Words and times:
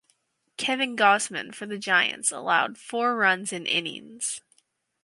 Kevin 0.57 0.95
Gausman 0.97 1.53
for 1.53 1.67
the 1.67 1.77
Giants 1.77 2.31
allowed 2.31 2.79
four 2.79 3.15
runs 3.15 3.53
in 3.53 3.67
innings. 3.67 4.41